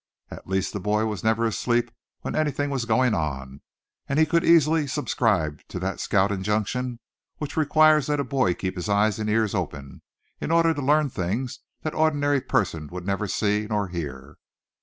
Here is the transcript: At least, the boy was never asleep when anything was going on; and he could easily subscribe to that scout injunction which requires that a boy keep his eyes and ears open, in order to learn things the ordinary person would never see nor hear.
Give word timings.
At 0.31 0.47
least, 0.47 0.73
the 0.73 0.79
boy 0.79 1.05
was 1.05 1.23
never 1.23 1.45
asleep 1.45 1.91
when 2.21 2.35
anything 2.35 2.71
was 2.71 2.85
going 2.85 3.13
on; 3.13 3.61
and 4.09 4.17
he 4.17 4.25
could 4.25 4.43
easily 4.43 4.87
subscribe 4.87 5.61
to 5.67 5.77
that 5.77 5.99
scout 5.99 6.31
injunction 6.31 6.99
which 7.37 7.55
requires 7.55 8.07
that 8.07 8.19
a 8.19 8.23
boy 8.23 8.55
keep 8.55 8.75
his 8.75 8.89
eyes 8.89 9.19
and 9.19 9.29
ears 9.29 9.53
open, 9.53 10.01
in 10.39 10.49
order 10.49 10.73
to 10.73 10.81
learn 10.81 11.11
things 11.11 11.59
the 11.83 11.93
ordinary 11.93 12.41
person 12.41 12.87
would 12.91 13.05
never 13.05 13.27
see 13.27 13.67
nor 13.69 13.89
hear. 13.89 14.37